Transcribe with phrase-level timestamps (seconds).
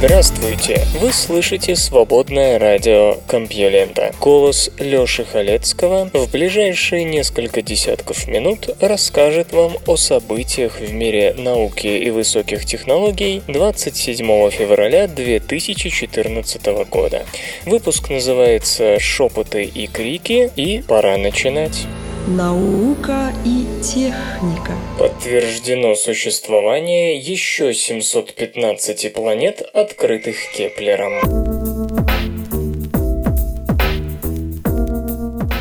[0.00, 0.86] Здравствуйте!
[1.00, 4.14] Вы слышите свободное радио Компьюлента.
[4.20, 11.88] Голос Лёши Халецкого в ближайшие несколько десятков минут расскажет вам о событиях в мире науки
[11.88, 17.26] и высоких технологий 27 февраля 2014 года.
[17.66, 21.88] Выпуск называется «Шепоты и крики» и пора начинать.
[22.28, 24.72] Наука и техника.
[24.98, 31.57] Подтверждено существование еще 715 планет, открытых Кеплером.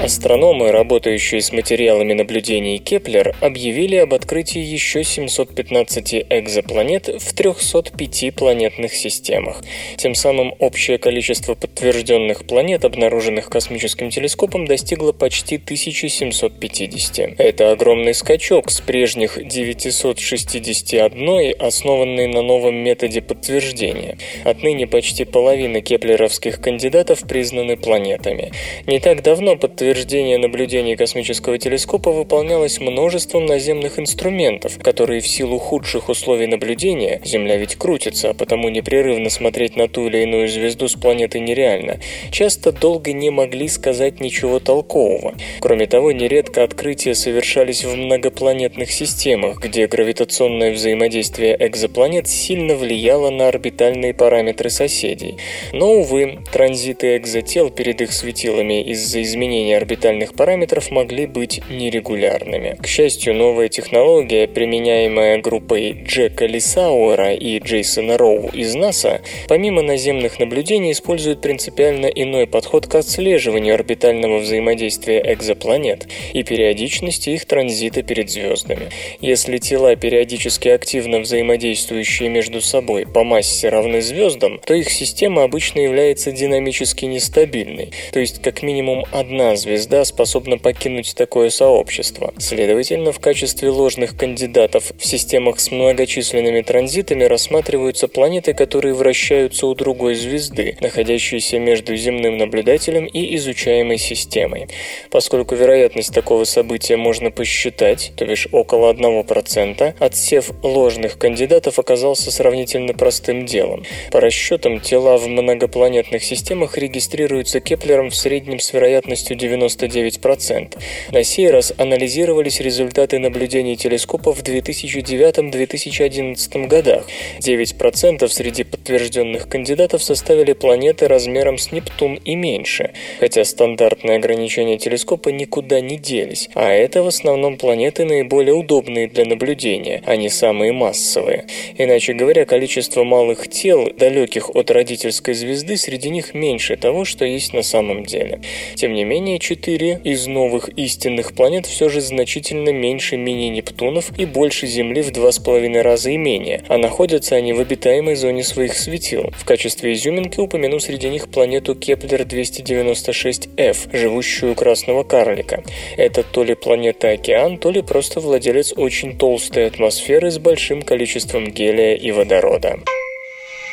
[0.08, 8.94] Астрономы, работающие с материалами наблюдений Кеплер, объявили об открытии еще 715 экзопланет в 305 планетных
[8.94, 9.62] системах.
[9.98, 17.38] Тем самым общее количество подтвержденных планет, обнаруженных космическим телескопом, достигло почти 1750.
[17.38, 24.18] Это огромный скачок с прежних 961, основанной на новом методе подтверждения.
[24.46, 28.54] Отныне почти половина кеплеровских кандидатов признаны планетами.
[28.86, 35.58] Не так давно подтверждение подтверждение наблюдений космического телескопа выполнялось множеством наземных инструментов, которые в силу
[35.58, 40.88] худших условий наблюдения, Земля ведь крутится, а потому непрерывно смотреть на ту или иную звезду
[40.88, 45.34] с планеты нереально, часто долго не могли сказать ничего толкового.
[45.62, 53.48] Кроме того, нередко открытия совершались в многопланетных системах, где гравитационное взаимодействие экзопланет сильно влияло на
[53.48, 55.38] орбитальные параметры соседей.
[55.74, 62.76] Но, увы, транзиты экзотел перед их светилами из-за изменения орбитальных параметров могли быть нерегулярными.
[62.82, 70.40] К счастью, новая технология, применяемая группой Джека Лисауэра и Джейсона Роу из НАСА, помимо наземных
[70.40, 78.30] наблюдений использует принципиально иной подход к отслеживанию орбитального взаимодействия экзопланет и периодичности их транзита перед
[78.30, 78.90] звездами.
[79.22, 85.80] Если тела периодически активно взаимодействующие между собой по массе равны звездам, то их система обычно
[85.80, 92.34] является динамически нестабильной, то есть как минимум одна звезда звезда способна покинуть такое сообщество.
[92.40, 99.76] Следовательно, в качестве ложных кандидатов в системах с многочисленными транзитами рассматриваются планеты, которые вращаются у
[99.76, 104.68] другой звезды, находящейся между земным наблюдателем и изучаемой системой.
[105.12, 112.94] Поскольку вероятность такого события можно посчитать, то бишь около 1%, отсев ложных кандидатов оказался сравнительно
[112.94, 113.84] простым делом.
[114.12, 120.78] По расчетам, тела в многопланетных системах регистрируются Кеплером в среднем с вероятностью 90 99%.
[121.12, 127.06] На сей раз анализировались результаты наблюдений телескопа в 2009-2011 годах.
[127.40, 135.30] 9% среди подтвержденных кандидатов составили планеты размером с Нептун и меньше, хотя стандартные ограничения телескопа
[135.30, 140.72] никуда не делись, а это в основном планеты наиболее удобные для наблюдения, а не самые
[140.72, 141.46] массовые.
[141.78, 147.54] Иначе говоря, количество малых тел, далеких от родительской звезды, среди них меньше того, что есть
[147.54, 148.42] на самом деле.
[148.76, 154.68] Тем не менее, четыре из новых истинных планет все же значительно меньше мини-Нептунов и больше
[154.68, 158.74] Земли в два с половиной раза и менее, а находятся они в обитаемой зоне своих
[158.74, 159.32] светил.
[159.38, 165.64] В качестве изюминки упомяну среди них планету Кеплер-296f, живущую у красного карлика.
[165.96, 171.96] Это то ли планета-океан, то ли просто владелец очень толстой атмосферы с большим количеством гелия
[171.96, 172.80] и водорода.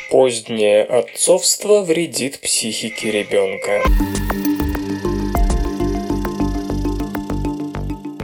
[0.09, 3.81] Позднее отцовство вредит психике ребенка.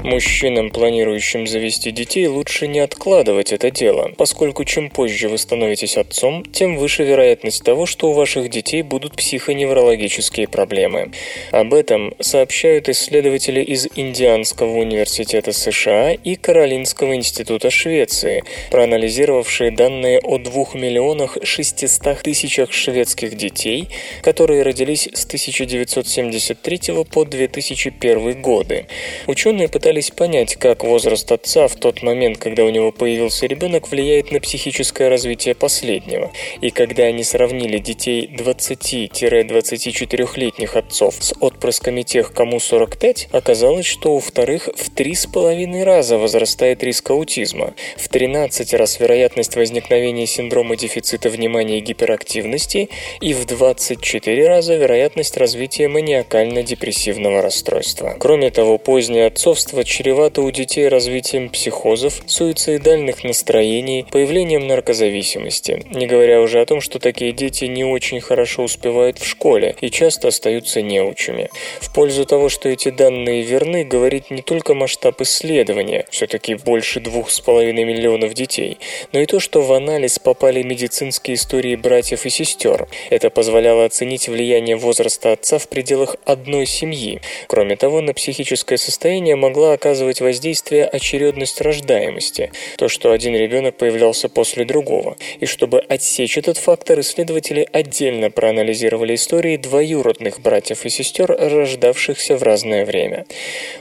[0.03, 6.43] Мужчинам, планирующим завести детей, лучше не откладывать это дело, поскольку чем позже вы становитесь отцом,
[6.43, 11.11] тем выше вероятность того, что у ваших детей будут психоневрологические проблемы.
[11.51, 20.39] Об этом сообщают исследователи из Индианского университета США и Каролинского института Швеции, проанализировавшие данные о
[20.39, 23.87] 2 миллионах 600 тысячах шведских детей,
[24.23, 28.87] которые родились с 1973 по 2001 годы.
[29.27, 33.91] Ученые пытались пытались понять, как возраст отца в тот момент, когда у него появился ребенок,
[33.91, 36.31] влияет на психическое развитие последнего.
[36.61, 44.21] И когда они сравнили детей 20-24-летних отцов с отпрысками тех, кому 45, оказалось, что у
[44.21, 51.79] вторых в 3,5 раза возрастает риск аутизма, в 13 раз вероятность возникновения синдрома дефицита внимания
[51.79, 52.87] и гиперактивности
[53.19, 58.15] и в 24 раза вероятность развития маниакально-депрессивного расстройства.
[58.17, 66.41] Кроме того, позднее отцовство чревато у детей развитием психозов, суицидальных настроений, появлением наркозависимости, не говоря
[66.41, 70.81] уже о том, что такие дети не очень хорошо успевают в школе и часто остаются
[70.81, 71.49] неучими.
[71.79, 77.29] В пользу того, что эти данные верны, говорит не только масштаб исследования, все-таки больше двух
[77.29, 78.77] с половиной миллионов детей,
[79.11, 82.87] но и то, что в анализ попали медицинские истории братьев и сестер.
[83.09, 87.21] Это позволяло оценить влияние возраста отца в пределах одной семьи.
[87.47, 94.29] Кроме того, на психическое состояние могла оказывать воздействие очередность рождаемости, то, что один ребенок появлялся
[94.29, 95.17] после другого.
[95.39, 102.43] И чтобы отсечь этот фактор, исследователи отдельно проанализировали истории двоюродных братьев и сестер, рождавшихся в
[102.43, 103.25] разное время.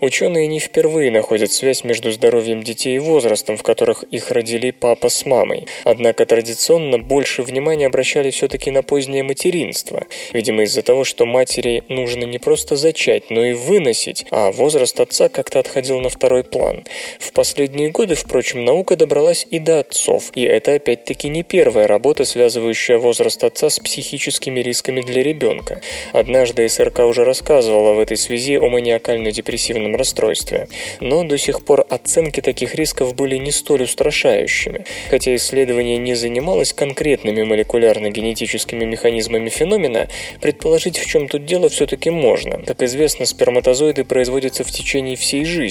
[0.01, 5.09] Ученые не впервые находят связь между здоровьем детей и возрастом, в которых их родили папа
[5.09, 5.67] с мамой.
[5.85, 10.07] Однако традиционно больше внимания обращали все-таки на позднее материнство.
[10.33, 15.29] Видимо, из-за того, что матери нужно не просто зачать, но и выносить, а возраст отца
[15.29, 16.85] как-то отходил на второй план.
[17.19, 22.25] В последние годы, впрочем, наука добралась и до отцов, и это опять-таки не первая работа,
[22.25, 25.81] связывающая возраст отца с психическими рисками для ребенка.
[26.12, 30.69] Однажды СРК уже рассказывала в этой связи о маниакально-депрессивном расстройстве.
[31.00, 34.85] Но до сих пор оценки таких рисков были не столь устрашающими.
[35.09, 40.09] Хотя исследование не занималось конкретными молекулярно-генетическими механизмами феномена,
[40.41, 42.62] предположить, в чем тут дело, все-таки можно.
[42.67, 45.70] Как известно, сперматозоиды производятся в течение всей жизни,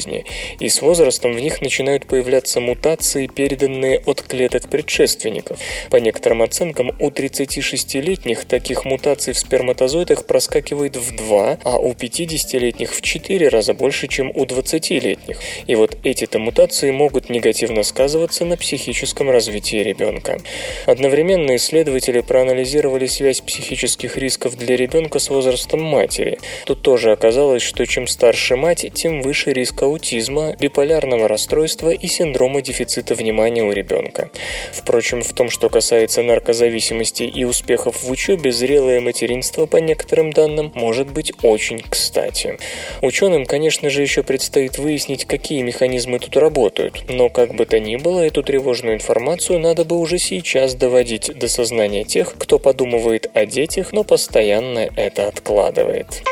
[0.60, 5.60] и с возрастом в них начинают появляться мутации, переданные от клеток предшественников.
[5.90, 12.94] По некоторым оценкам, у 36-летних таких мутаций в сперматозоидах проскакивает в 2, а у 50-летних
[12.94, 15.40] в 4 раза больше, чем у 20-летних.
[15.68, 20.40] И вот эти-то мутации могут негативно сказываться на психическом развитии ребенка.
[20.86, 26.40] Одновременно исследователи проанализировали связь психических рисков для ребенка с возрастом матери.
[26.66, 32.62] Тут тоже оказалось, что чем старше мать, тем выше риск аутизма, биполярного расстройства и синдрома
[32.62, 34.30] дефицита внимания у ребенка.
[34.72, 40.72] Впрочем, в том, что касается наркозависимости и успехов в учебе, зрелое материнство, по некоторым данным,
[40.76, 42.58] может быть очень кстати.
[43.02, 47.98] Ученым, конечно же, еще предстоит выяснить, какие механизмы тут работают, но как бы то ни
[47.98, 53.46] было, эту тревожную информацию надо бы уже сейчас доводить до сознания тех, кто подумывает о
[53.46, 56.24] детях, но постоянно это откладывает.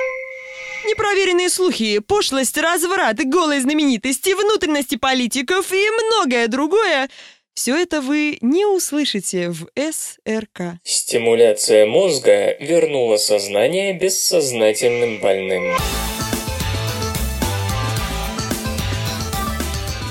[0.87, 7.09] Непроверенные слухи, пошлость, разврат, голые знаменитости, внутренности политиков и многое другое–
[7.53, 10.79] все это вы не услышите в СРК.
[10.83, 15.75] Стимуляция мозга вернула сознание бессознательным больным.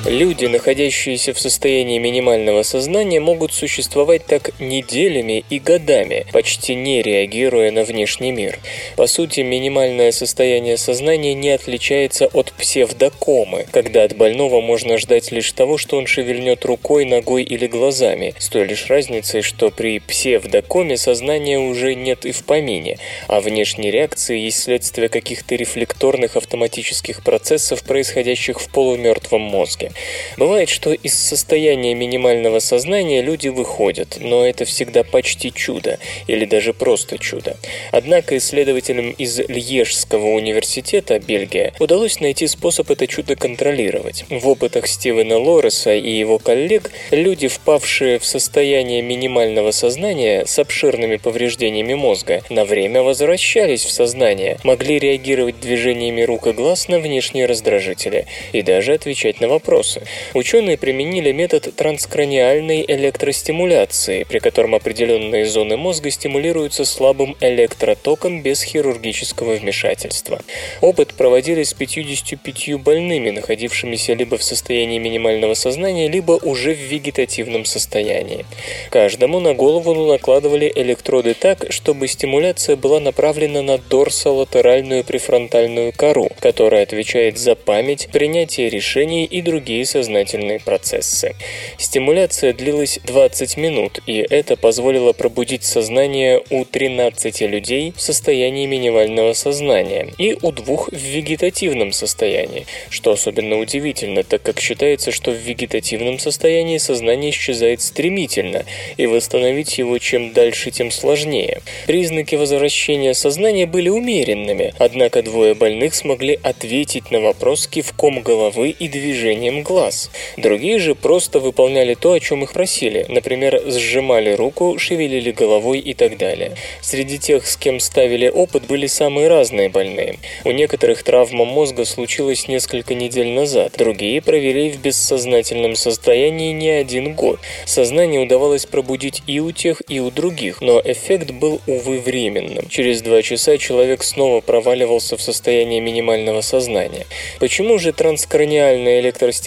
[0.08, 7.72] Люди, находящиеся в состоянии минимального сознания, могут существовать так неделями и годами, почти не реагируя
[7.72, 8.60] на внешний мир.
[8.94, 15.50] По сути, минимальное состояние сознания не отличается от псевдокомы, когда от больного можно ждать лишь
[15.50, 20.98] того, что он шевельнет рукой, ногой или глазами, с той лишь разницей, что при псевдокоме
[20.98, 27.82] сознания уже нет и в помине, а внешние реакции есть следствие каких-то рефлекторных автоматических процессов,
[27.82, 29.90] происходящих в полумертвом мозге.
[30.36, 36.72] Бывает, что из состояния минимального сознания люди выходят, но это всегда почти чудо, или даже
[36.72, 37.56] просто чудо.
[37.92, 44.24] Однако исследователям из Льежского университета, Бельгия, удалось найти способ это чудо контролировать.
[44.30, 51.16] В опытах Стивена Лореса и его коллег люди, впавшие в состояние минимального сознания с обширными
[51.16, 57.46] повреждениями мозга, на время возвращались в сознание, могли реагировать движениями рук и глаз на внешние
[57.46, 60.02] раздражители и даже отвечать на вопросы вопросы.
[60.34, 69.54] Ученые применили метод транскраниальной электростимуляции, при котором определенные зоны мозга стимулируются слабым электротоком без хирургического
[69.54, 70.40] вмешательства.
[70.80, 77.64] Опыт проводили с 55 больными, находившимися либо в состоянии минимального сознания, либо уже в вегетативном
[77.64, 78.44] состоянии.
[78.90, 86.82] Каждому на голову накладывали электроды так, чтобы стимуляция была направлена на дорсолатеральную префронтальную кору, которая
[86.82, 91.34] отвечает за память, принятие решений и другие другие сознательные процессы.
[91.76, 99.34] Стимуляция длилась 20 минут, и это позволило пробудить сознание у 13 людей в состоянии минимального
[99.34, 105.36] сознания и у двух в вегетативном состоянии, что особенно удивительно, так как считается, что в
[105.36, 108.64] вегетативном состоянии сознание исчезает стремительно,
[108.96, 111.60] и восстановить его чем дальше, тем сложнее.
[111.86, 118.88] Признаки возвращения сознания были умеренными, однако двое больных смогли ответить на вопрос кивком головы и
[118.88, 120.10] движением глаз.
[120.36, 125.92] Другие же просто выполняли то, о чем их просили, например, сжимали руку, шевелили головой и
[125.94, 126.52] так далее.
[126.80, 130.18] Среди тех, с кем ставили опыт, были самые разные больные.
[130.44, 137.14] У некоторых травма мозга случилась несколько недель назад, другие провели в бессознательном состоянии не один
[137.14, 137.40] год.
[137.64, 142.68] Сознание удавалось пробудить и у тех, и у других, но эффект был, увы, временным.
[142.68, 147.06] Через два часа человек снова проваливался в состояние минимального сознания.
[147.40, 149.45] Почему же транскраниальная электростимуляция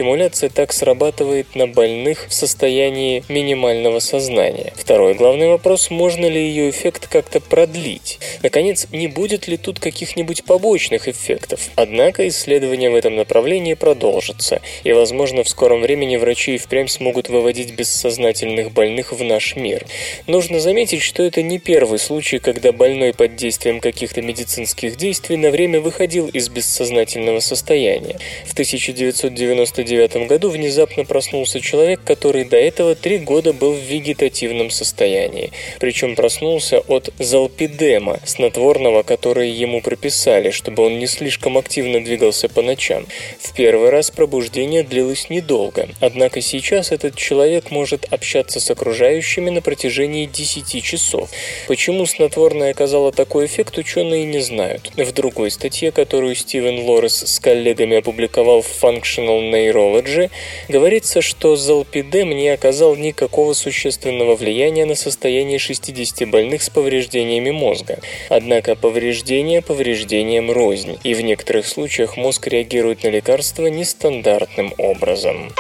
[0.54, 4.74] так срабатывает на больных в состоянии минимального сознания?
[4.76, 8.20] Второй главный вопрос– можно ли ее эффект как-то продлить?
[8.42, 11.70] Наконец, не будет ли тут каких-нибудь побочных эффектов?
[11.76, 17.30] Однако исследования в этом направлении продолжатся, и, возможно, в скором времени врачи и впрямь смогут
[17.30, 19.86] выводить бессознательных больных в наш мир.
[20.28, 25.50] Нужно заметить, что это не первый случай, когда больной под действием каких-то медицинских действий на
[25.50, 28.20] время выходил из бессознательного состояния.
[28.46, 29.89] В 1999
[30.28, 35.52] году внезапно проснулся человек, который до этого три года был в вегетативном состоянии.
[35.80, 42.62] Причем проснулся от залпидема, снотворного, которое ему прописали, чтобы он не слишком активно двигался по
[42.62, 43.06] ночам.
[43.40, 49.62] В первый раз пробуждение длилось недолго, однако сейчас этот человек может общаться с окружающими на
[49.62, 51.30] протяжении 10 часов.
[51.68, 54.92] Почему снотворное оказало такой эффект, ученые не знают.
[54.96, 60.30] В другой статье, которую Стивен Лорес с коллегами опубликовал в Functional Neurology,
[60.68, 68.00] говорится, что залпидем не оказал никакого существенного влияния на состояние 60 больных с повреждениями мозга.
[68.30, 75.52] Однако повреждение повреждением рознь, и в некоторых случаях мозг реагирует на лекарства нестандартным образом.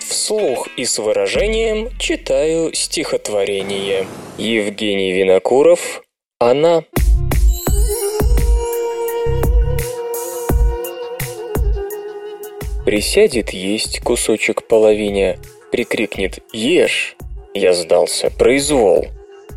[0.00, 4.06] Вслух и с выражением читаю стихотворение.
[4.38, 6.02] Евгений Винокуров
[6.38, 6.82] «Она».
[12.84, 15.38] Присядет есть кусочек половине,
[15.70, 17.16] прикрикнет «Ешь!»
[17.52, 19.06] Я сдался, произвол.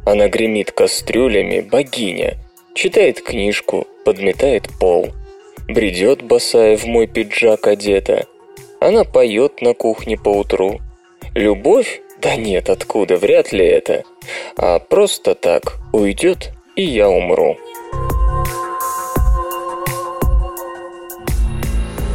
[0.06, 2.38] Она гремит кастрюлями, богиня.
[2.74, 5.10] Читает книжку, подметает пол.
[5.68, 8.26] Бредет босая в мой пиджак одета.
[8.80, 10.82] Она поет на кухне поутру.
[11.36, 12.02] Любовь?
[12.22, 14.04] Да нет, откуда, вряд ли это.
[14.58, 17.58] А просто так уйдет, и я умру.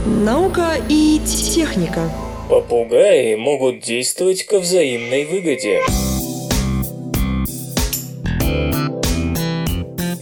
[0.09, 2.11] Наука и техника.
[2.49, 5.83] Попугаи могут действовать ко взаимной выгоде.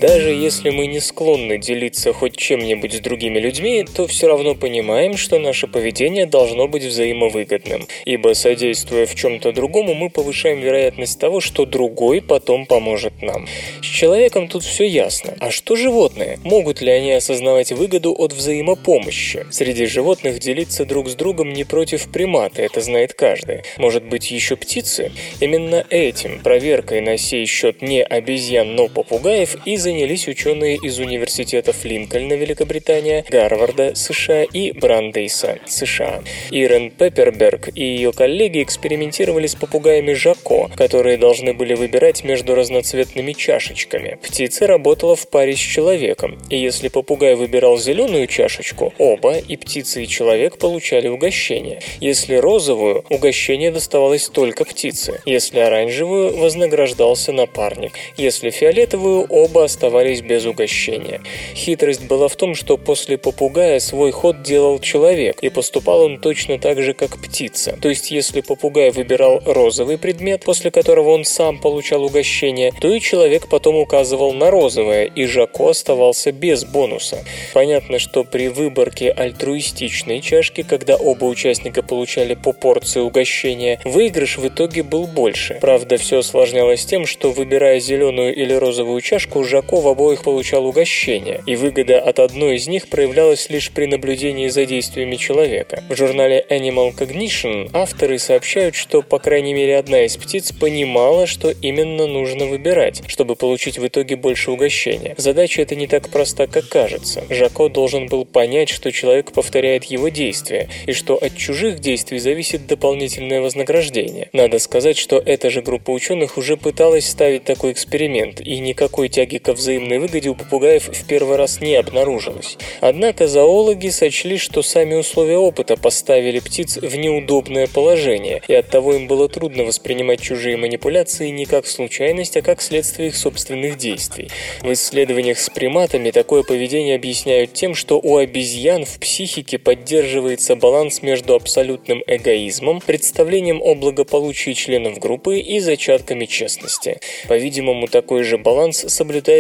[0.01, 5.17] Даже если мы не склонны делиться хоть чем-нибудь с другими людьми, то все равно понимаем,
[5.17, 11.41] что наше поведение должно быть взаимовыгодным, ибо содействуя в чем-то другому, мы повышаем вероятность того,
[11.41, 13.47] что другой потом поможет нам.
[13.81, 15.35] С человеком тут все ясно.
[15.41, 16.39] А что животные?
[16.45, 19.47] Могут ли они осознавать выгоду от взаимопомощи?
[19.51, 23.63] Среди животных делиться друг с другом не против примата, это знает каждый.
[23.79, 25.13] Может быть еще птицы?
[25.41, 31.85] Именно этим, проверкой на сей счет не обезьян, но попугаев и занялись ученые из университетов
[31.85, 36.25] Линкольна, Великобритания, Гарварда, США и Брандейса, США.
[36.51, 43.33] Ирен Пепперберг и ее коллеги экспериментировали с попугаями Жако, которые должны были выбирать между разноцветными
[43.33, 44.19] чашечками.
[44.21, 50.01] Птица работала в паре с человеком, и если попугай выбирал зеленую чашечку, оба, и птица,
[50.01, 51.81] и человек, получали угощение.
[52.01, 55.21] Если розовую, угощение доставалось только птице.
[55.27, 57.93] Если оранжевую, вознаграждался напарник.
[58.17, 61.21] Если фиолетовую, оба оставались без угощения.
[61.55, 66.59] Хитрость была в том, что после попугая свой ход делал человек, и поступал он точно
[66.59, 67.77] так же, как птица.
[67.83, 73.01] То есть, если попугай выбирал розовый предмет, после которого он сам получал угощение, то и
[73.01, 77.19] человек потом указывал на розовое, и Жако оставался без бонуса.
[77.53, 84.49] Понятно, что при выборке альтруистичной чашки, когда оба участника получали по порции угощения, выигрыш в
[84.49, 85.59] итоге был больше.
[85.61, 90.65] Правда, все осложнялось тем, что выбирая зеленую или розовую чашку, Жако Жако в обоих получал
[90.65, 95.83] угощение, и выгода от одной из них проявлялась лишь при наблюдении за действиями человека.
[95.89, 101.51] В журнале Animal Cognition авторы сообщают, что по крайней мере одна из птиц понимала, что
[101.51, 105.17] именно нужно выбирать, чтобы получить в итоге больше угощения.
[105.19, 107.25] Задача эта не так проста, как кажется.
[107.29, 112.69] Жако должен был понять, что человек повторяет его действия, и что от чужих действий зависит
[112.69, 114.29] дополнительное вознаграждение.
[114.33, 119.39] Надо сказать, что эта же группа ученых уже пыталась ставить такой эксперимент, и никакой тяги
[119.39, 122.57] ко взаимной выгоде у попугаев в первый раз не обнаружилось.
[122.81, 129.07] Однако зоологи сочли, что сами условия опыта поставили птиц в неудобное положение, и оттого им
[129.09, 134.29] было трудно воспринимать чужие манипуляции не как случайность, а как следствие их собственных действий.
[134.63, 141.03] В исследованиях с приматами такое поведение объясняют тем, что у обезьян в психике поддерживается баланс
[141.03, 147.01] между абсолютным эгоизмом, представлением о благополучии членов группы и зачатками честности.
[147.29, 148.85] По-видимому, такой же баланс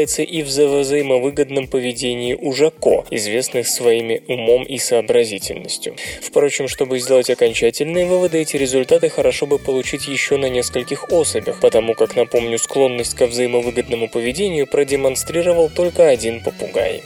[0.06, 5.96] соблюдается и в взаимовыгодном поведении у Жако, известных своими умом и сообразительностью.
[6.22, 11.94] Впрочем, чтобы сделать окончательные выводы, эти результаты хорошо бы получить еще на нескольких особях, потому
[11.94, 17.02] как, напомню, склонность ко взаимовыгодному поведению продемонстрировал только один попугай.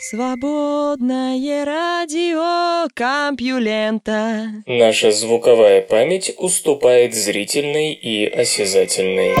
[0.00, 4.62] Свободное радио Компьюлента.
[4.66, 9.34] Наша звуковая память уступает зрительной и осязательной.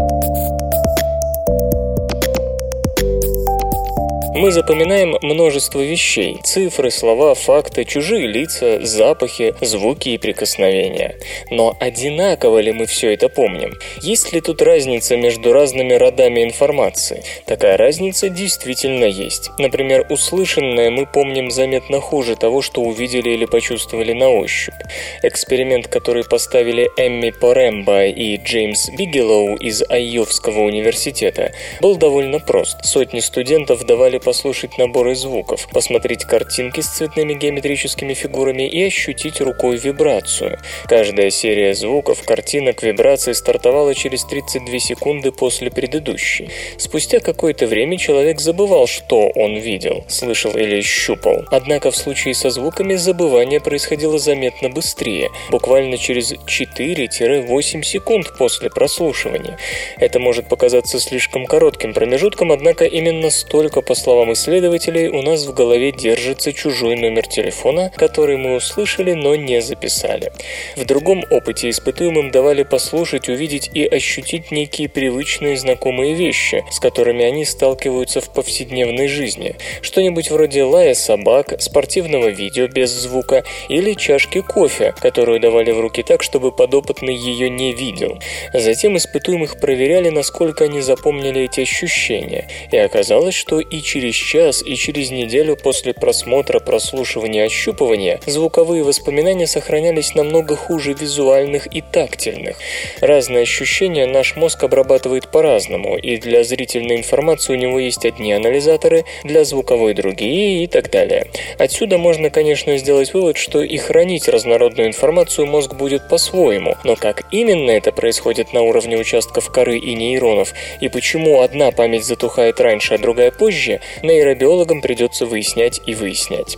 [4.38, 11.16] Мы запоминаем множество вещей– цифры, слова, факты, чужие лица, запахи, звуки и прикосновения.
[11.50, 13.74] Но одинаково ли мы все это помним?
[14.00, 17.24] Есть ли тут разница между разными родами информации?
[17.46, 19.50] Такая разница действительно есть.
[19.58, 24.80] Например, услышанное мы помним заметно хуже того, что увидели или почувствовали на ощупь.
[25.24, 32.84] Эксперимент, который поставили Эмми Поремба и Джеймс Бигелоу из Айовского университета, был довольно прост.
[32.84, 39.78] Сотни студентов давали послушать наборы звуков, посмотреть картинки с цветными геометрическими фигурами и ощутить рукой
[39.78, 40.58] вибрацию.
[40.84, 46.50] Каждая серия звуков, картинок, вибраций стартовала через 32 секунды после предыдущей.
[46.76, 51.44] Спустя какое-то время человек забывал, что он видел, слышал или щупал.
[51.50, 59.56] Однако в случае со звуками забывание происходило заметно быстрее, буквально через 4-8 секунд после прослушивания.
[59.96, 65.46] Это может показаться слишком коротким промежутком, однако именно столько, по словам словам исследователей, у нас
[65.46, 70.32] в голове держится чужой номер телефона, который мы услышали, но не записали.
[70.76, 77.24] В другом опыте испытуемым давали послушать, увидеть и ощутить некие привычные знакомые вещи, с которыми
[77.24, 79.54] они сталкиваются в повседневной жизни.
[79.82, 86.02] Что-нибудь вроде лая собак, спортивного видео без звука или чашки кофе, которую давали в руки
[86.02, 88.18] так, чтобы подопытный ее не видел.
[88.52, 94.62] Затем испытуемых проверяли, насколько они запомнили эти ощущения, и оказалось, что и через через час
[94.64, 102.56] и через неделю после просмотра, прослушивания, ощупывания звуковые воспоминания сохранялись намного хуже визуальных и тактильных.
[103.00, 109.04] Разные ощущения наш мозг обрабатывает по-разному, и для зрительной информации у него есть одни анализаторы,
[109.24, 111.26] для звуковой другие и так далее.
[111.58, 117.24] Отсюда можно, конечно, сделать вывод, что и хранить разнородную информацию мозг будет по-своему, но как
[117.30, 122.94] именно это происходит на уровне участков коры и нейронов, и почему одна память затухает раньше,
[122.94, 126.56] а другая позже, нейробиологам придется выяснять и выяснять.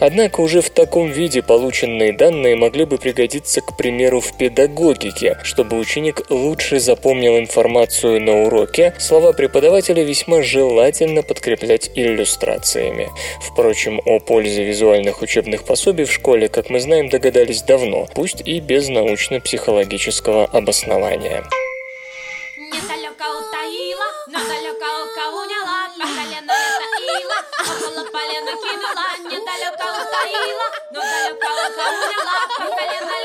[0.00, 5.78] Однако уже в таком виде полученные данные могли бы пригодиться, к примеру, в педагогике, чтобы
[5.78, 13.08] ученик лучше запомнил информацию на уроке, слова преподавателя весьма желательно подкреплять иллюстрациями.
[13.40, 18.60] Впрочем, о пользе визуальных учебных пособий в школе, как мы знаем, догадались давно, пусть и
[18.60, 21.44] без научно-психологического обоснования.
[30.24, 31.50] Утаила, но далеко
[32.58, 33.16] по колено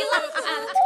[0.00, 0.18] ила,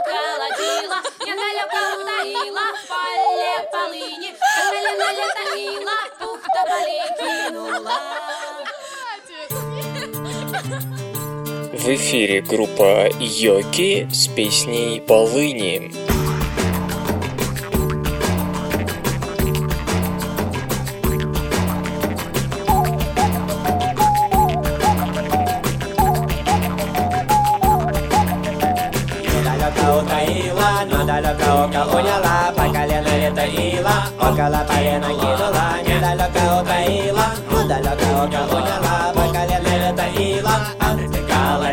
[0.00, 5.08] отколотила, недалеко утаила, поле полыни, по колено
[5.56, 7.96] ила, пух полей кинула.
[11.72, 15.99] В эфире группа Йоки с песней «Полыни».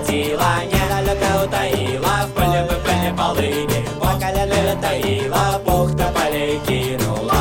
[0.07, 7.33] укатила, недалеко утаила, в поле бы поле полыни, по колено затаила, пух тополей кинула.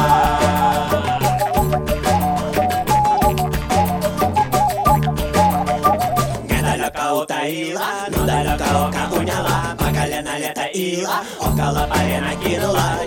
[7.22, 13.05] утаила, ну далеко око уняла, по колено лето ила, около полена кинула,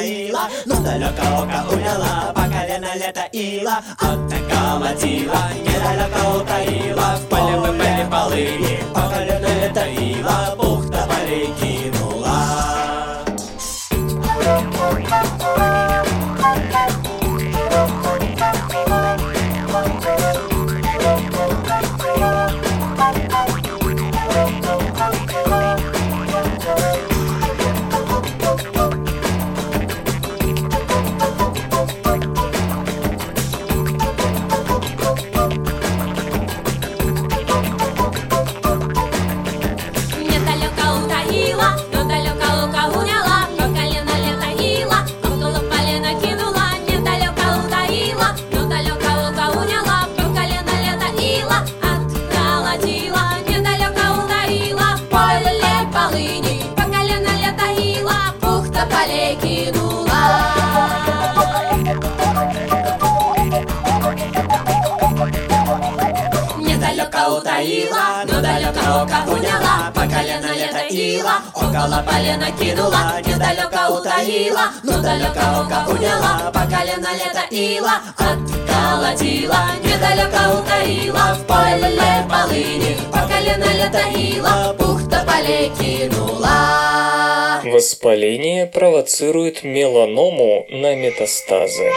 [0.00, 7.28] издалека утаила, но далеко око уняла, по колено лето ила, от колотила, недалеко утаила, в
[7.28, 12.03] поле выпали полыни, по колено лето ила, бухта полей кинула.
[71.84, 79.58] Ила, около полена кинула, недалеко утаила, но далеко око уняла, по колено лето ила, отколотила,
[79.82, 87.60] недалеко утаила, в поле полыни, по колено лето ила, пухта полей кинула.
[87.64, 91.92] Воспаление провоцирует меланому на метастазы.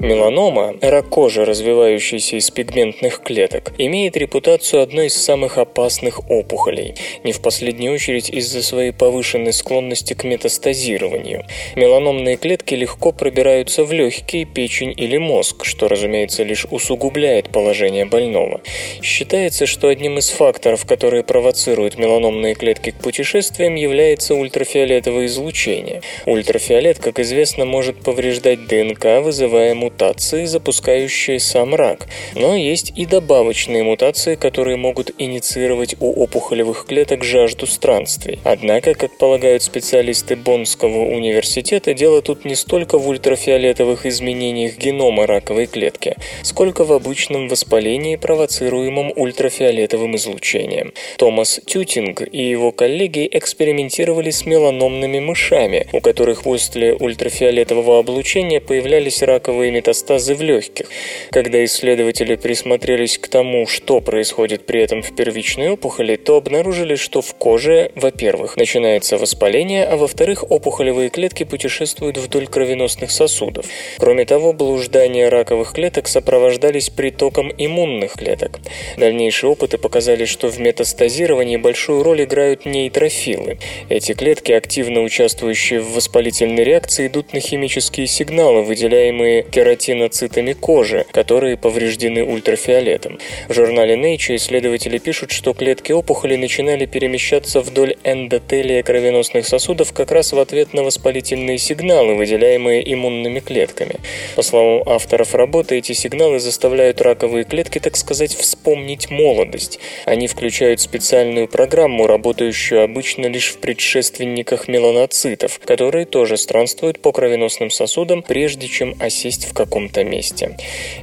[0.00, 7.32] Меланома, рак кожи, развивающийся из пигментных клеток, имеет репутацию одной из самых опасных опухолей, не
[7.32, 11.44] в последнюю очередь из-за своей повышенной склонности к метастазированию.
[11.76, 18.60] Меланомные клетки легко пробираются в легкие, печень или мозг, что, разумеется, лишь усугубляет положение больного.
[19.02, 26.02] Считается, что одним из факторов, которые провоцируют меланомные клетки к путешествиям, является ультрафиолетовое излучение.
[26.26, 33.82] Ультрафиолет, как известно, может повреждать ДНК, вызывая мутации запускающие сам рак, но есть и добавочные
[33.82, 38.38] мутации, которые могут инициировать у опухолевых клеток жажду странствий.
[38.44, 45.66] Однако, как полагают специалисты Боннского университета, дело тут не столько в ультрафиолетовых изменениях генома раковой
[45.66, 50.92] клетки, сколько в обычном воспалении, провоцируемом ультрафиолетовым излучением.
[51.18, 59.22] Томас Тютинг и его коллеги экспериментировали с меланомными мышами, у которых после ультрафиолетового облучения появлялись
[59.22, 60.86] раковые метастазы в легких.
[61.30, 67.20] Когда исследователи присмотрелись к тому, что происходит при этом в первичной опухоли, то обнаружили, что
[67.20, 73.66] в коже, во-первых, начинается воспаление, а во-вторых, опухолевые клетки путешествуют вдоль кровеносных сосудов.
[73.98, 78.60] Кроме того, блуждания раковых клеток сопровождались притоком иммунных клеток.
[78.96, 83.58] Дальнейшие опыты показали, что в метастазировании большую роль играют нейтрофилы.
[83.88, 91.56] Эти клетки, активно участвующие в воспалительной реакции, идут на химические сигналы, выделяемые кератиноцитами кожи, которые
[91.56, 93.18] повреждены ультрафиолетом.
[93.48, 100.10] В журнале Nature исследователи пишут, что клетки опухоли начинали перемещаться вдоль эндотелия кровеносных сосудов как
[100.10, 103.96] раз в ответ на воспалительные сигналы, выделяемые иммунными клетками.
[104.36, 109.78] По словам авторов работы, эти сигналы заставляют раковые клетки, так сказать, вспомнить молодость.
[110.04, 117.70] Они включают специальную программу, работающую обычно лишь в предшественниках меланоцитов, которые тоже странствуют по кровеносным
[117.70, 120.56] сосудам, прежде чем осесть в каком-то месте.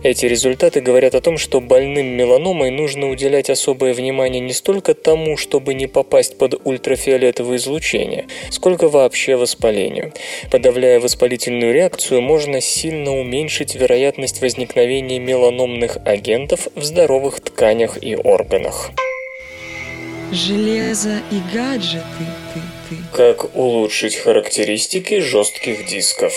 [0.04, 5.38] Эти результаты говорят о том, что больным меланомой нужно уделять особое внимание не столько тому,
[5.38, 10.14] чтобы не попасть под ультрафиолетовое излучение, сколько вообще воспалению.
[10.52, 18.92] Подавляя воспалительную реакцию, можно сильно уменьшить вероятность возникновения меланомных агентов в здоровых тканях и органах.
[20.32, 22.04] Железо и гаджеты.
[22.54, 22.96] Ты, ты.
[23.12, 26.34] Как улучшить характеристики жестких дисков?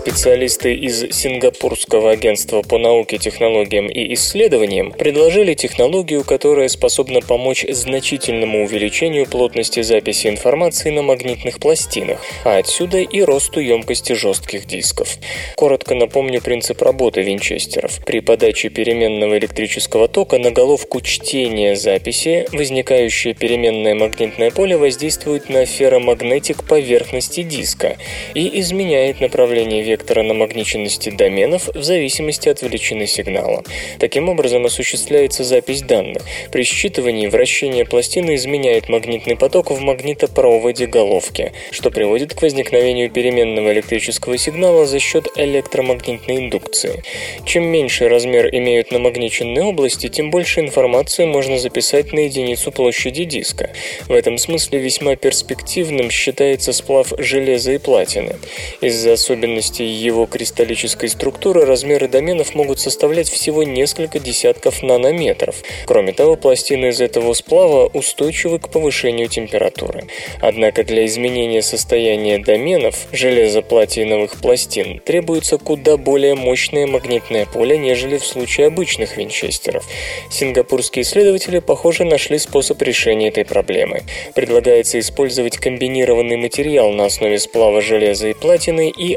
[0.00, 8.64] Специалисты из Сингапурского агентства по науке, технологиям и исследованиям предложили технологию, которая способна помочь значительному
[8.64, 15.18] увеличению плотности записи информации на магнитных пластинах, а отсюда и росту емкости жестких дисков.
[15.54, 18.02] Коротко напомню принцип работы винчестеров.
[18.06, 25.66] При подаче переменного электрического тока на головку чтения записи возникающее переменное магнитное поле воздействует на
[25.66, 27.98] ферромагнетик поверхности диска
[28.32, 33.64] и изменяет направление вектора намагниченности доменов в зависимости от величины сигнала.
[33.98, 36.22] Таким образом осуществляется запись данных.
[36.52, 43.72] При считывании вращение пластины изменяет магнитный поток в магнитопроводе головки, что приводит к возникновению переменного
[43.72, 47.02] электрического сигнала за счет электромагнитной индукции.
[47.44, 53.70] Чем меньше размер имеют намагниченные области, тем больше информации можно записать на единицу площади диска.
[54.06, 58.36] В этом смысле весьма перспективным считается сплав железа и платины.
[58.80, 65.62] Из-за особенностей его кристаллической структуры размеры доменов могут составлять всего несколько десятков нанометров.
[65.86, 70.04] Кроме того, пластины из этого сплава устойчивы к повышению температуры.
[70.40, 78.26] Однако для изменения состояния доменов железоплатиновых пластин требуется куда более мощное магнитное поле, нежели в
[78.26, 79.86] случае обычных винчестеров.
[80.30, 84.02] Сингапурские исследователи, похоже, нашли способ решения этой проблемы.
[84.34, 89.14] Предлагается использовать комбинированный материал на основе сплава железа и платины и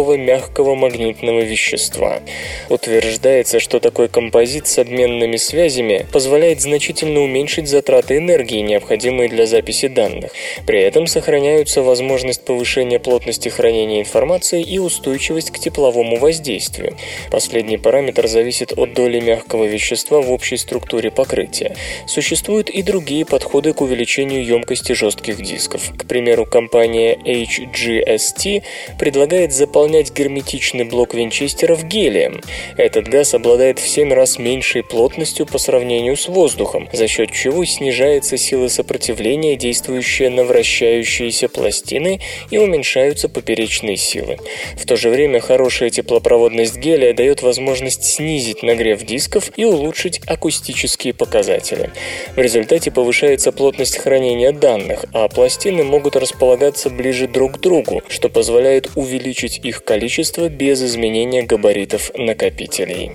[0.00, 2.20] особого мягкого магнитного вещества.
[2.68, 9.88] Утверждается, что такой композит с обменными связями позволяет значительно уменьшить затраты энергии, необходимые для записи
[9.88, 10.32] данных.
[10.66, 16.96] При этом сохраняются возможность повышения плотности хранения информации и устойчивость к тепловому воздействию.
[17.30, 21.76] Последний параметр зависит от доли мягкого вещества в общей структуре покрытия.
[22.06, 25.92] Существуют и другие подходы к увеличению емкости жестких дисков.
[25.98, 28.62] К примеру, компания HGST
[28.98, 32.40] предлагает заполнять герметичный блок винчестеров гелием.
[32.76, 37.64] Этот газ обладает в 7 раз меньшей плотностью по сравнению с воздухом, за счет чего
[37.64, 44.38] снижается сила сопротивления, действующая на вращающиеся пластины, и уменьшаются поперечные силы.
[44.76, 51.14] В то же время хорошая теплопроводность гелия дает возможность снизить нагрев дисков и улучшить акустические
[51.14, 51.90] показатели.
[52.36, 58.28] В результате повышается плотность хранения данных, а пластины могут располагаться ближе друг к другу, что
[58.28, 63.12] позволяет увеличить их количество без изменения габаритов накопителей.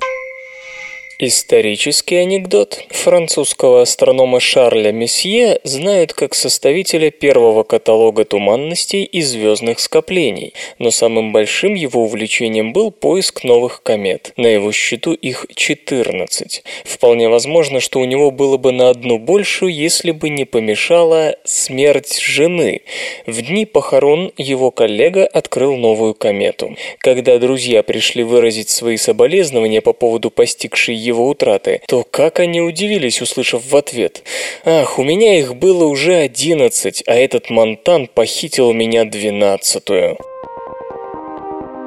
[1.18, 2.84] Исторический анекдот.
[2.90, 11.32] Французского астронома Шарля Месье знают как составителя первого каталога туманностей и звездных скоплений, но самым
[11.32, 14.34] большим его увлечением был поиск новых комет.
[14.36, 16.64] На его счету их 14.
[16.84, 22.20] Вполне возможно, что у него было бы на одну большую, если бы не помешала смерть
[22.20, 22.82] жены.
[23.26, 26.76] В дни похорон его коллега открыл новую комету.
[26.98, 33.22] Когда друзья пришли выразить свои соболезнования по поводу постигшей его утраты, то как они удивились,
[33.22, 34.24] услышав в ответ
[34.66, 40.18] «Ах, у меня их было уже одиннадцать, а этот Монтан похитил меня двенадцатую».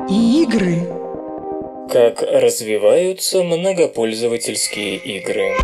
[0.08, 0.88] Игры.
[1.90, 5.54] Как развиваются многопользовательские игры.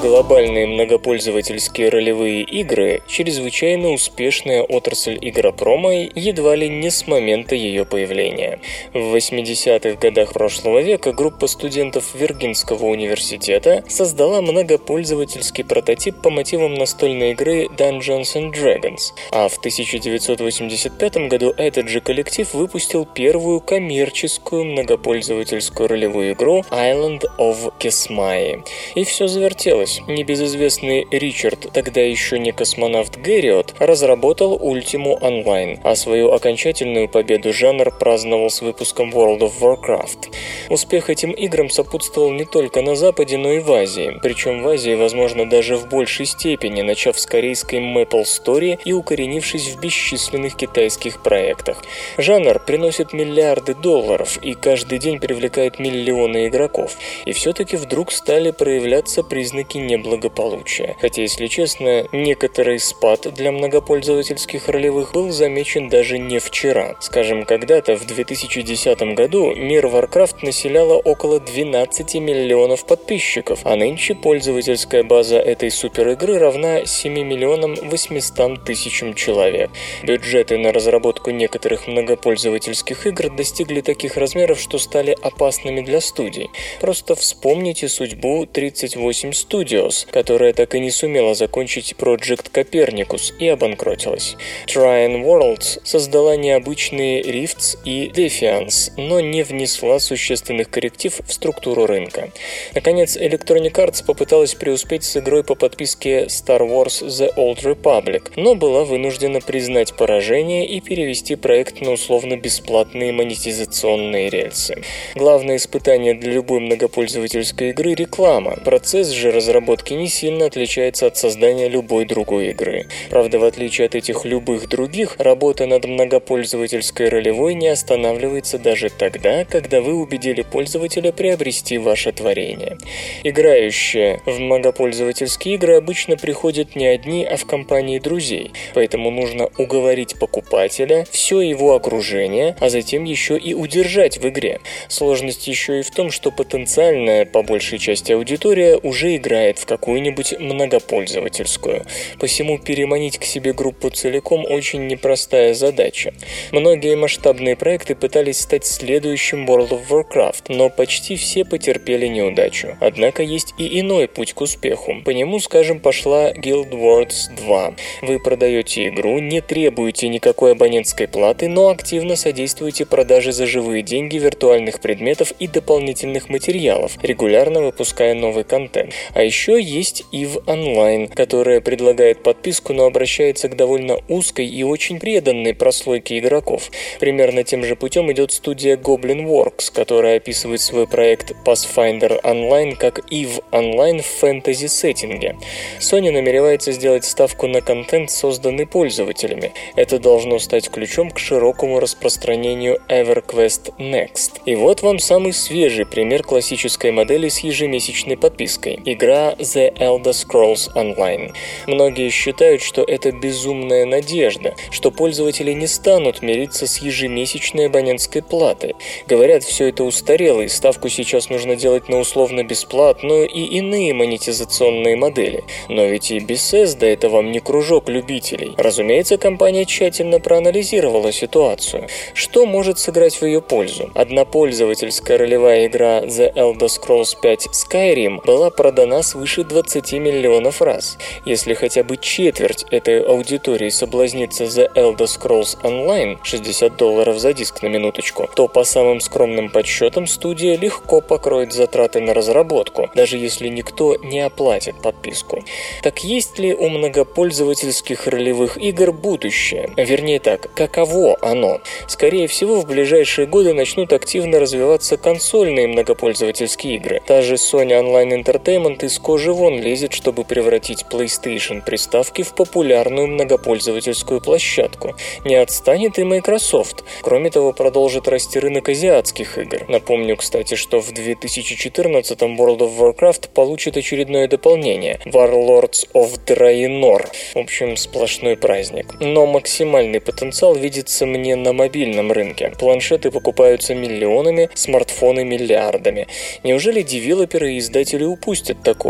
[0.00, 8.60] Глобальные многопользовательские ролевые игры– чрезвычайно успешная отрасль игропрома едва ли не с момента ее появления.
[8.94, 17.32] В 80-х годах прошлого века группа студентов Виргинского университета создала многопользовательский прототип по мотивам настольной
[17.32, 25.88] игры Dungeons and Dragons, а в 1985 году этот же коллектив выпустил первую коммерческую многопользовательскую
[25.88, 28.64] ролевую игру Island of Kismai.
[28.94, 30.02] И все завертелось случилось.
[30.06, 37.90] Небезызвестный Ричард, тогда еще не космонавт Гэриот, разработал Ultimu Online, а свою окончательную победу жанр
[37.98, 40.32] праздновал с выпуском World of Warcraft.
[40.70, 44.94] Успех этим играм сопутствовал не только на Западе, но и в Азии, причем в Азии,
[44.94, 51.22] возможно, даже в большей степени, начав с корейской Maple Story и укоренившись в бесчисленных китайских
[51.22, 51.82] проектах.
[52.16, 56.96] Жанр приносит миллиарды долларов и каждый день привлекает миллионы игроков.
[57.24, 60.96] И все-таки вдруг стали проявляться признаки неблагополучия.
[61.00, 66.96] Хотя, если честно, некоторый спад для многопользовательских ролевых был замечен даже не вчера.
[67.00, 75.02] Скажем, когда-то в 2010 году мир Warcraft населяло около 12 миллионов подписчиков, а нынче пользовательская
[75.02, 79.70] база этой суперигры равна 7 миллионам 800 тысячам человек.
[80.02, 86.50] Бюджеты на разработку некоторых многопользовательских игр достигли таких размеров, что стали опасными для студий.
[86.80, 93.48] Просто вспомните судьбу 38 студий, Studios, которая так и не сумела закончить Project Copernicus и
[93.48, 94.36] обанкротилась.
[94.66, 102.30] Trine Worlds создала необычные Rifts и Defiance, но не внесла существенных корректив в структуру рынка.
[102.74, 108.54] Наконец, Electronic Arts попыталась преуспеть с игрой по подписке Star Wars The Old Republic, но
[108.54, 114.82] была вынуждена признать поражение и перевести проект на условно-бесплатные монетизационные рельсы.
[115.14, 118.56] Главное испытание для любой многопользовательской игры– реклама.
[118.64, 122.86] Процесс же разработки разработки не сильно отличается от создания любой другой игры.
[123.10, 129.44] Правда, в отличие от этих любых других, работа над многопользовательской ролевой не останавливается даже тогда,
[129.44, 132.78] когда вы убедили пользователя приобрести ваше творение.
[133.24, 140.20] Играющие в многопользовательские игры обычно приходят не одни, а в компании друзей, поэтому нужно уговорить
[140.20, 144.60] покупателя, все его окружение, а затем еще и удержать в игре.
[144.88, 150.40] Сложность еще и в том, что потенциальная, по большей части, аудитория уже играет в какую-нибудь
[150.40, 151.86] многопользовательскую.
[152.18, 156.12] Посему переманить к себе группу целиком очень непростая задача.
[156.50, 162.76] Многие масштабные проекты пытались стать следующим World of Warcraft, но почти все потерпели неудачу.
[162.80, 164.96] Однако есть и иной путь к успеху.
[165.04, 167.74] По нему, скажем, пошла Guild Wars 2.
[168.02, 174.16] Вы продаете игру, не требуете никакой абонентской платы, но активно содействуете продаже за живые деньги
[174.18, 178.92] виртуальных предметов и дополнительных материалов, регулярно выпуская новый контент.
[179.14, 184.98] А еще есть EVE Online, которая предлагает подписку, но обращается к довольно узкой и очень
[184.98, 186.70] преданной прослойке игроков.
[186.98, 192.98] Примерно тем же путем идет студия Goblin Works, которая описывает свой проект Pathfinder Online как
[193.12, 195.36] EVE Online в фэнтези-сеттинге.
[195.78, 199.52] Sony намеревается сделать ставку на контент, созданный пользователями.
[199.76, 204.40] Это должно стать ключом к широкому распространению EverQuest Next.
[204.46, 210.72] И вот вам самый свежий пример классической модели с ежемесячной подпиской– игра The Elder Scrolls
[210.74, 211.32] Online.
[211.66, 218.74] Многие считают, что это безумная надежда, что пользователи не станут мириться с ежемесячной абонентской платой.
[219.06, 225.44] Говорят, все это устарело, и ставку сейчас нужно делать на условно-бесплатную и иные монетизационные модели.
[225.68, 228.54] Но ведь и Bethesda– это вам не кружок любителей.
[228.56, 231.88] Разумеется, компания тщательно проанализировала ситуацию.
[232.14, 233.90] Что может сыграть в ее пользу?
[233.94, 240.96] Однопользовательская ролевая игра The Elder Scrolls 5 Skyrim была продана свыше 20 миллионов раз.
[241.24, 247.62] Если хотя бы четверть этой аудитории соблазнится The Elder Scrolls Online 60 долларов за диск
[247.62, 253.48] на минуточку, то по самым скромным подсчетам студия легко покроет затраты на разработку, даже если
[253.48, 255.42] никто не оплатит подписку.
[255.82, 259.72] Так есть ли у многопользовательских ролевых игр будущее?
[259.76, 261.60] Вернее так, каково оно?
[261.88, 267.02] Скорее всего, в ближайшие годы начнут активно развиваться консольные многопользовательские игры.
[267.04, 273.06] Та же Sony Online Entertainment из кожи вон лезет, чтобы превратить PlayStation приставки в популярную
[273.06, 274.96] многопользовательскую площадку.
[275.24, 276.84] Не отстанет и Microsoft.
[277.00, 279.64] Кроме того, продолжит расти рынок азиатских игр.
[279.66, 287.08] Напомню, кстати, что в 2014 World of Warcraft получит очередное дополнение– Warlords of Draenor.
[287.32, 289.00] В общем, сплошной праздник.
[289.00, 292.52] Но максимальный потенциал видится мне на мобильном рынке.
[292.58, 296.08] Планшеты покупаются миллионами, смартфоны миллиардами.
[296.44, 298.87] Неужели девелоперы и издатели упустят такое?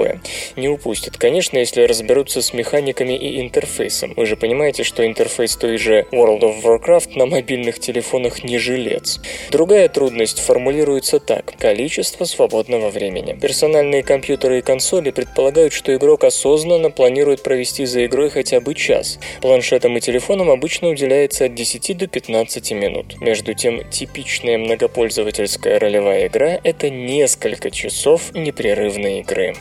[0.56, 4.14] Не упустят, конечно, если разберутся с механиками и интерфейсом.
[4.16, 9.20] Вы же понимаете, что интерфейс той же World of Warcraft на мобильных телефонах не жилец.
[9.50, 13.36] Другая трудность формулируется так– количество свободного времени.
[13.40, 19.18] Персональные компьютеры и консоли предполагают, что игрок осознанно планирует провести за игрой хотя бы час.
[19.40, 23.20] Планшетам и телефонам обычно уделяется от 10 до 15 минут.
[23.20, 29.54] Между тем, типичная многопользовательская ролевая игра– это несколько часов непрерывной игры.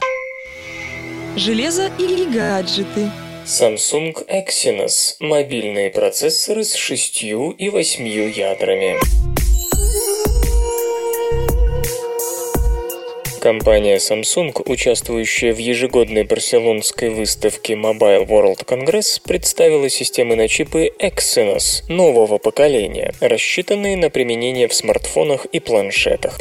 [1.38, 3.12] Железо и гаджеты.
[3.45, 8.97] Samsung Exynos– мобильные процессоры с шестью и восьмью ядрами.
[13.48, 21.86] Компания Samsung, участвующая в ежегодной барселонской выставке Mobile World Congress, представила системы на чипы Exynos
[21.88, 26.38] нового поколения, рассчитанные на применение в смартфонах и планшетах.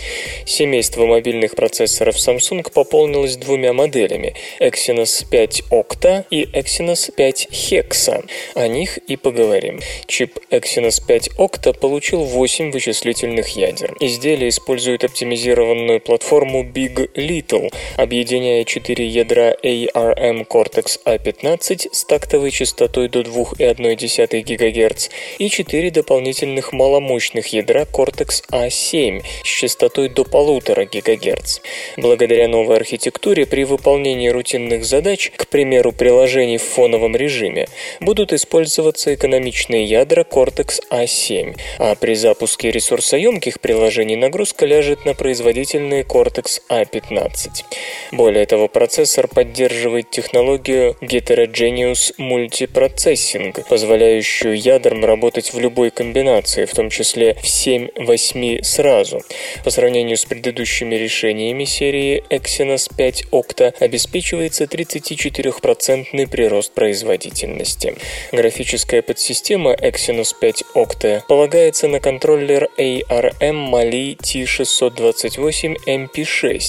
[0.46, 8.28] Семейство мобильных процессоров Samsung пополнилось двумя моделями– Exynos 5 Octa и Exynos 5 Hexa.
[8.56, 9.78] О них и поговорим.
[10.08, 13.96] Чип Exynos 5 Octa получил 8 вычислительных ядер.
[14.00, 23.08] Изделие использует оптимизированную платформу Big Little, объединяя 4 ядра ARM Cortex A15 с тактовой частотой
[23.08, 31.60] до 2,1 ГГц и 4 дополнительных маломощных ядра Cortex A7 с частотой до 1,5 ГГц.
[31.96, 37.68] Благодаря новой архитектуре при выполнении рутинных задач, к примеру, приложений в фоновом режиме,
[38.00, 46.02] будут использоваться экономичные ядра Cortex A7, а при запуске ресурсоемких приложений нагрузка ляжет на производительные
[46.02, 46.60] Cortex
[46.92, 47.64] A А15.
[48.12, 56.88] Более того, процессор поддерживает технологию Heterogeneous Multiprocessing, позволяющую ядрам работать в любой комбинации, в том
[56.90, 59.20] числе в 7-8 сразу.
[59.64, 67.96] По сравнению с предыдущими решениями серии Exynos 5 Octa обеспечивается 34% прирост производительности.
[68.32, 76.65] Графическая подсистема Exynos 5 Octa полагается на контроллер ARM Mali T628MP6.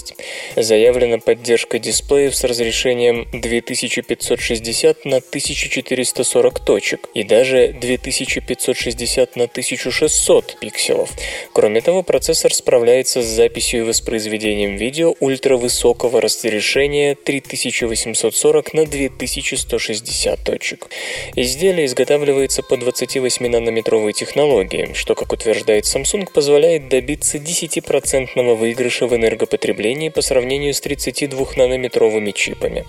[0.56, 11.10] Заявлена поддержка дисплеев с разрешением 2560 на 1440 точек и даже 2560 на 1600 пикселов.
[11.54, 20.88] Кроме того, процессор справляется с записью и воспроизведением видео ультравысокого разрешения 3840 на 2160 точек.
[21.36, 29.87] Изделие изготавливается по 28-нанометровой технологии, что, как утверждает Samsung, позволяет добиться 10% выигрыша в энергопотреблении
[30.12, 32.86] по сравнению с 32-нанометровыми чипами.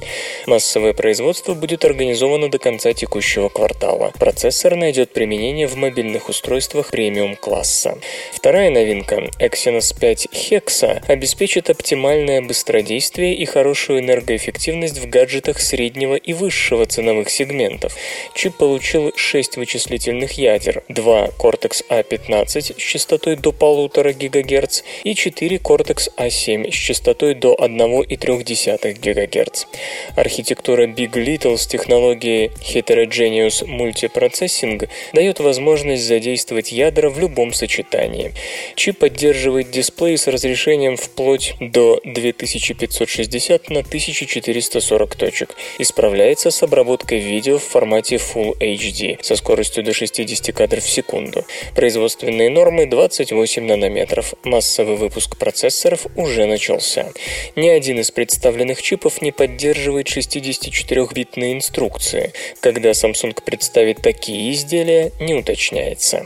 [0.47, 4.13] Массовое производство будет организовано до конца текущего квартала.
[4.19, 7.99] Процессор найдет применение в мобильных устройствах премиум-класса.
[8.33, 16.33] Вторая новинка Exynos 5 Hexa обеспечит оптимальное быстродействие и хорошую энергоэффективность в гаджетах среднего и
[16.33, 17.97] высшего ценовых сегментов.
[18.35, 26.71] Чип получил 6 вычислительных ядер, 2 Cortex-A15 с частотой до 1,5 ГГц и 4 Cortex-A7
[26.71, 29.65] с частотой до 1,3 ГГц.
[30.17, 38.33] Архитектура Big Little с технологией Heterogeneous Multiprocessing дает возможность задействовать ядра в любом сочетании.
[38.75, 47.19] Чип поддерживает дисплей с разрешением вплоть до 2560 на 1440 точек и справляется с обработкой
[47.19, 51.45] видео в формате Full HD со скоростью до 60 кадров в секунду.
[51.75, 54.33] Производственные нормы 28 нанометров.
[54.45, 56.78] Массовый выпуск процессоров уже начался.
[57.57, 62.33] Ни один из представленных чипов не поддерживает 64-битные инструкции.
[62.61, 66.25] Когда Samsung представит такие изделия, не уточняется.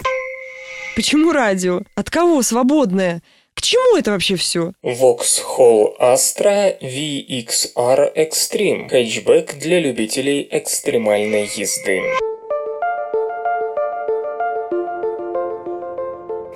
[0.94, 1.80] Почему радио?
[1.94, 3.22] От кого свободное?
[3.54, 4.72] К чему это вообще все?
[4.82, 8.88] Vauxhall Astra VXR Extreme.
[8.88, 12.02] Хэтчбэк для любителей экстремальной езды.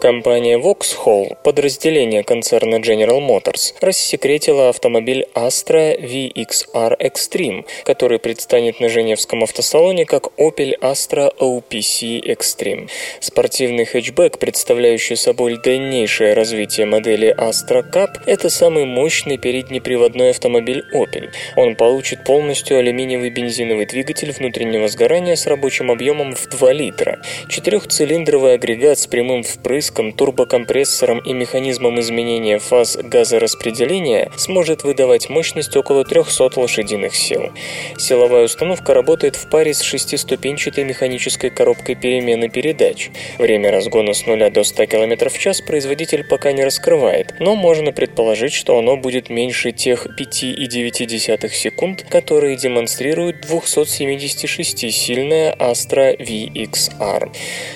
[0.00, 9.42] Компания Vauxhall, подразделение концерна General Motors, рассекретила автомобиль Astra VXR Extreme, который предстанет на Женевском
[9.42, 12.90] автосалоне как Opel Astra OPC Extreme.
[13.20, 21.30] Спортивный хэтчбэк, представляющий собой дальнейшее развитие модели Astra Cup, это самый мощный переднеприводной автомобиль Opel.
[21.56, 28.54] Он получит полностью алюминиевый бензиновый двигатель внутреннего сгорания с рабочим объемом в 2 литра, четырехцилиндровый
[28.54, 36.04] агрегат с прямым впрыском впрыском, турбокомпрессором и механизмом изменения фаз газораспределения сможет выдавать мощность около
[36.04, 37.52] 300 лошадиных сил.
[37.96, 43.10] Силовая установка работает в паре с шестиступенчатой механической коробкой перемены передач.
[43.38, 47.92] Время разгона с 0 до 100 км в час производитель пока не раскрывает, но можно
[47.92, 57.30] предположить, что оно будет меньше тех 5,9 секунд, которые демонстрирует 276-сильная Astra VXR.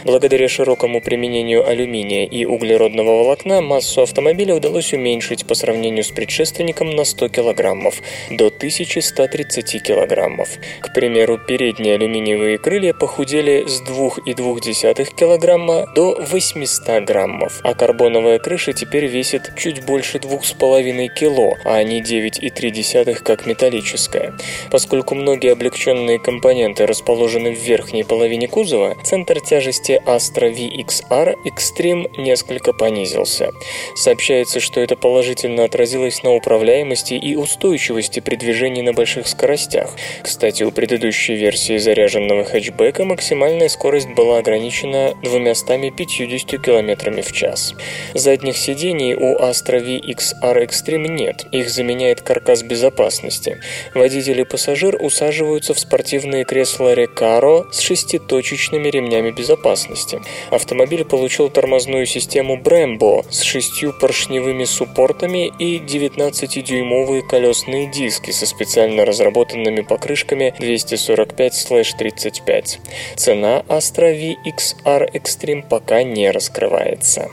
[0.04, 6.10] Благодаря широкому применению алюминия алюминия и углеродного волокна массу автомобиля удалось уменьшить по сравнению с
[6.10, 7.92] предшественником на 100 кг,
[8.30, 10.46] до 1130 кг.
[10.80, 18.72] К примеру, передние алюминиевые крылья похудели с 2,2 кг до 800 граммов, а карбоновая крыша
[18.72, 24.34] теперь весит чуть больше 2,5 кг, а не 9,3 как металлическая.
[24.70, 32.06] Поскольку многие облегченные компоненты расположены в верхней половине кузова, центр тяжести Astra VXR Extreme Стрим
[32.16, 33.50] несколько понизился.
[33.96, 39.90] Сообщается, что это положительно отразилось на управляемости и устойчивости при движении на больших скоростях.
[40.22, 47.74] Кстати, у предыдущей версии заряженного хэтчбека максимальная скорость была ограничена 250 км в час.
[48.14, 53.58] Задних сидений у Astra VXR Extreme нет, их заменяет каркас безопасности.
[53.94, 60.20] Водитель и пассажир усаживаются в спортивные кресла Recaro с шеститочечными ремнями безопасности.
[60.50, 68.44] Автомобиль получил тормозные тормозную систему Brembo с шестью поршневыми суппортами и 19-дюймовые колесные диски со
[68.44, 72.80] специально разработанными покрышками 245-35.
[73.16, 77.30] Цена Astra VXR Extreme пока не раскрывается.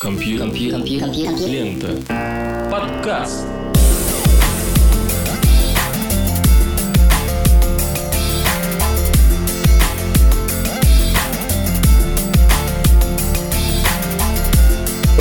[0.00, 0.48] Компьютер.
[0.48, 1.48] Компьютер.
[1.48, 2.02] Лента.
[2.70, 3.59] Подкаст.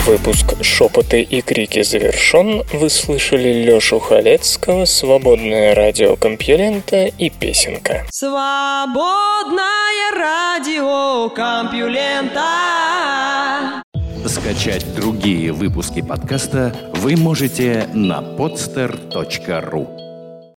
[0.10, 2.64] Выпуск «Шепоты и крики» завершен.
[2.74, 8.08] Вы слышали Лёшу Халецкого, «Свободное радио Компьюлента» и «Песенка».
[8.10, 9.62] Свободное
[10.18, 12.42] радио Компьюлента.
[14.26, 19.99] Скачать другие выпуски подкаста вы можете на podster.ru